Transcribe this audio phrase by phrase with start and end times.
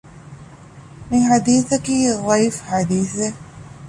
[1.09, 1.93] މިޙަދީޘަކީ
[2.25, 3.39] ޟަޢީފު ޙަދީޘެއް